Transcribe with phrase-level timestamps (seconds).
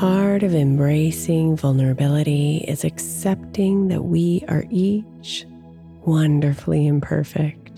[0.00, 5.46] Part of embracing vulnerability is accepting that we are each
[6.04, 7.70] wonderfully imperfect.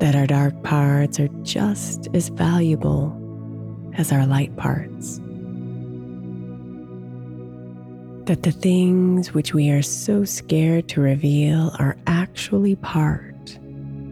[0.00, 3.16] That our dark parts are just as valuable
[3.96, 5.18] as our light parts.
[8.26, 13.56] That the things which we are so scared to reveal are actually part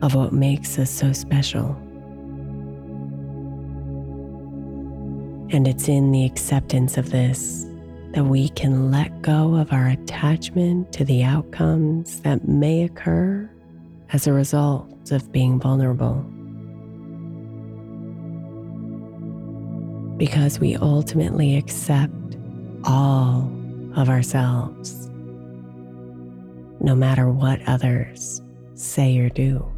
[0.03, 1.84] of what makes us so special.
[5.55, 7.65] And it's in the acceptance of this
[8.11, 13.49] that we can let go of our attachment to the outcomes that may occur
[14.13, 16.17] as a result of being vulnerable.
[20.17, 22.37] Because we ultimately accept
[22.83, 23.49] all
[23.95, 25.09] of ourselves,
[26.81, 28.43] no matter what others
[28.75, 29.74] say or do.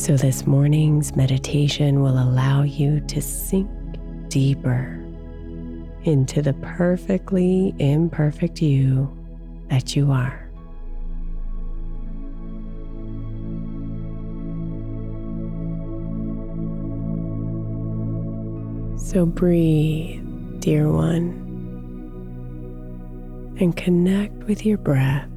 [0.00, 3.68] So, this morning's meditation will allow you to sink
[4.28, 4.98] deeper
[6.04, 9.14] into the perfectly imperfect you
[9.68, 10.50] that you are.
[18.96, 20.24] So breathe,
[20.60, 21.28] dear one,
[23.60, 25.28] and connect with your breath.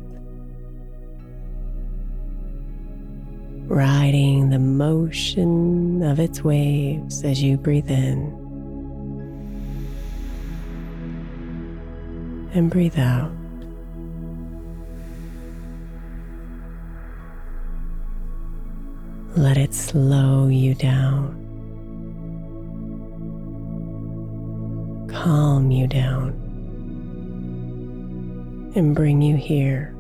[3.73, 8.31] Riding the motion of its waves as you breathe in.
[12.53, 13.31] And breathe out.
[19.35, 21.33] Let it slow you down,
[25.11, 26.29] calm you down,
[28.75, 29.92] and bring you here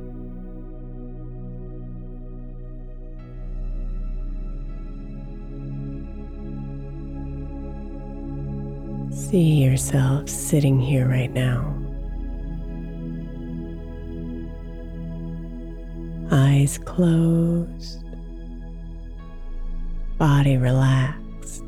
[9.33, 11.75] See yourself sitting here right now.
[16.29, 18.03] Eyes closed,
[20.19, 21.63] body relaxed.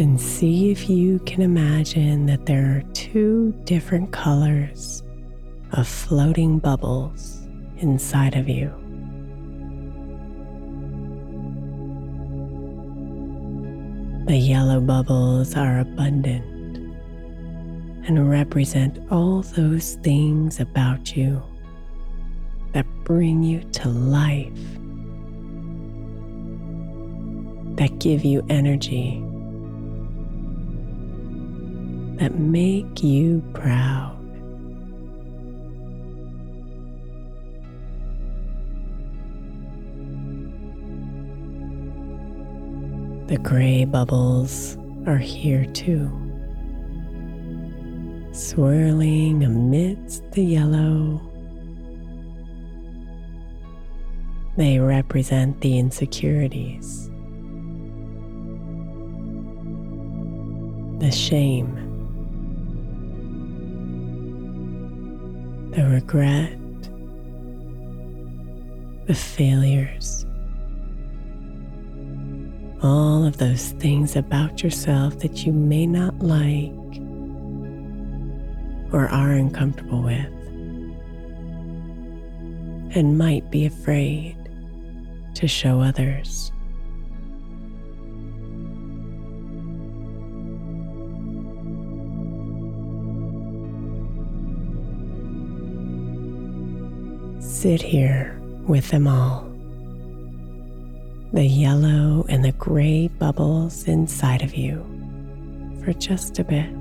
[0.00, 5.04] And see if you can imagine that there are two different colors
[5.70, 7.46] of floating bubbles
[7.76, 8.87] inside of you.
[14.28, 16.44] The yellow bubbles are abundant
[18.06, 21.42] and represent all those things about you
[22.74, 24.52] that bring you to life,
[27.78, 29.18] that give you energy,
[32.18, 34.17] that make you proud.
[43.28, 46.10] The gray bubbles are here too,
[48.32, 51.20] swirling amidst the yellow.
[54.56, 57.10] They represent the insecurities,
[60.98, 61.74] the shame,
[65.76, 66.58] the regret,
[69.06, 70.24] the failures
[72.82, 76.72] all of those things about yourself that you may not like
[78.92, 80.26] or are uncomfortable with,
[82.96, 84.36] and might be afraid
[85.34, 86.52] to show others.
[97.40, 99.47] Sit here with them all
[101.32, 104.84] the yellow and the gray bubbles inside of you
[105.84, 106.77] for just a bit.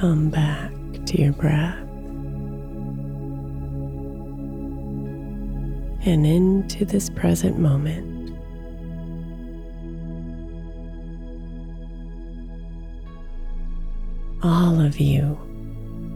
[0.00, 0.72] Come back
[1.04, 1.76] to your breath
[6.06, 8.34] and into this present moment.
[14.42, 15.38] All of you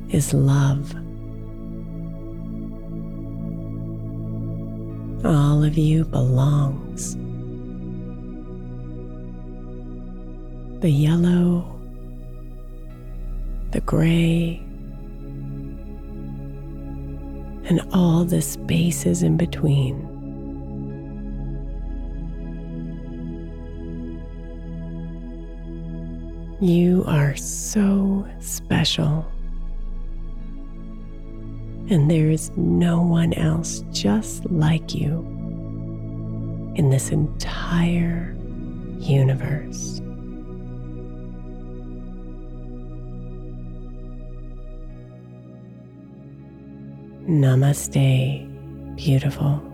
[0.09, 0.95] is love.
[5.27, 7.17] All of you belongs.
[10.81, 11.74] The yellow
[13.87, 14.63] gray,
[17.67, 20.11] and all the spaces in between.
[26.61, 29.27] You are so special.
[31.91, 35.19] And there is no one else just like you
[36.77, 38.35] in this entire
[38.99, 40.01] universe.
[47.27, 48.47] Namaste.
[48.97, 49.74] Beautiful.